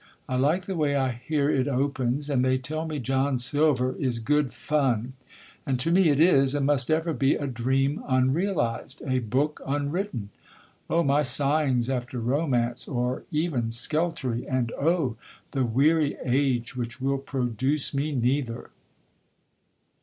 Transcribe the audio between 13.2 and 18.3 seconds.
even Skeltery, and O! the weary age which will produce me